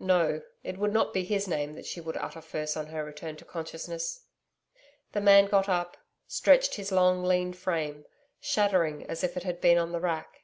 No, 0.00 0.42
it 0.64 0.78
would 0.78 0.92
not 0.92 1.12
be 1.12 1.22
his 1.22 1.46
name 1.46 1.74
that 1.76 1.86
she 1.86 2.00
would 2.00 2.16
utter 2.16 2.40
first 2.40 2.76
on 2.76 2.88
her 2.88 3.04
return 3.04 3.36
to 3.36 3.44
consciousness. 3.44 4.24
The 5.12 5.20
man 5.20 5.46
got 5.46 5.68
up; 5.68 5.96
stretched 6.26 6.74
his 6.74 6.90
long, 6.90 7.22
lean 7.22 7.52
frame, 7.52 8.04
shuddering 8.40 9.06
as 9.08 9.22
if 9.22 9.36
it 9.36 9.44
had 9.44 9.60
been 9.60 9.78
on 9.78 9.92
the 9.92 10.00
rack. 10.00 10.40